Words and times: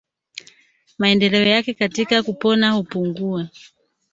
Maendeleo 0.97 1.45
yake 1.47 1.73
katika 1.73 2.23
kupona 2.23 2.71
hupungua 2.71 3.49